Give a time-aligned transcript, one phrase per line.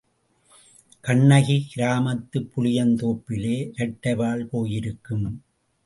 [1.01, 5.29] கண்ணகி, கிராமத்துப் புளியந்தோப்பிலே இரட்டைவால் பேயிருக்கும்.